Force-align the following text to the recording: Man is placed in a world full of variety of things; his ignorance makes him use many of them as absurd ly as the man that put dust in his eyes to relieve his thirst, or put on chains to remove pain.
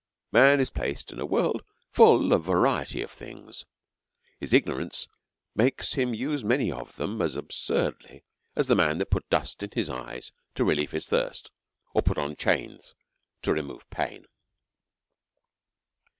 Man 0.31 0.59
is 0.59 0.71
placed 0.71 1.11
in 1.11 1.19
a 1.19 1.27
world 1.27 1.61
full 1.91 2.33
of 2.33 2.43
variety 2.43 3.03
of 3.03 3.11
things; 3.11 3.65
his 4.39 4.51
ignorance 4.51 5.07
makes 5.53 5.93
him 5.93 6.11
use 6.15 6.43
many 6.43 6.71
of 6.71 6.95
them 6.95 7.21
as 7.21 7.35
absurd 7.35 8.03
ly 8.05 8.23
as 8.55 8.65
the 8.65 8.75
man 8.75 8.97
that 8.97 9.11
put 9.11 9.29
dust 9.29 9.61
in 9.61 9.69
his 9.73 9.91
eyes 9.91 10.31
to 10.55 10.65
relieve 10.65 10.89
his 10.89 11.05
thirst, 11.05 11.51
or 11.93 12.01
put 12.01 12.17
on 12.17 12.35
chains 12.35 12.95
to 13.43 13.53
remove 13.53 13.87
pain. 13.91 14.25